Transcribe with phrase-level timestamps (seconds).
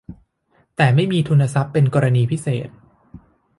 [0.75, 2.69] แต่ไม่มีทุนทรัพย์เป็นกรณีพิเศษ